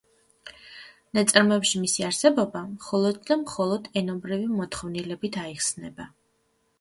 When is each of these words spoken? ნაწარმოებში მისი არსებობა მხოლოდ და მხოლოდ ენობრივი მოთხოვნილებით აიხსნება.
ნაწარმოებში 1.17 1.81
მისი 1.81 2.05
არსებობა 2.07 2.63
მხოლოდ 2.69 3.19
და 3.27 3.37
მხოლოდ 3.41 3.85
ენობრივი 4.01 4.49
მოთხოვნილებით 4.61 5.39
აიხსნება. 5.43 6.09